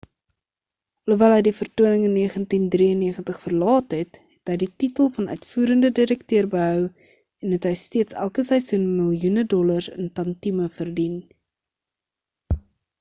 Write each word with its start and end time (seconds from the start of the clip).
alhoewel 1.09 1.33
hy 1.33 1.41
die 1.47 1.51
vertoning 1.57 2.05
in 2.05 2.15
1993 2.19 3.35
verlaat 3.43 3.93
het 3.97 4.17
het 4.37 4.51
hy 4.53 4.55
die 4.63 4.69
titel 4.83 5.11
van 5.17 5.29
uitvoerende 5.35 5.91
direkteur 6.01 6.49
behou 6.55 6.79
en 6.87 7.53
het 7.59 7.69
hy 7.71 7.75
steeds 7.83 8.19
elke 8.25 8.47
seisoen 8.49 8.89
miljoene 9.01 9.45
dollars 9.55 9.91
in 9.99 10.11
tantieme 10.21 10.71
verdien 10.81 11.21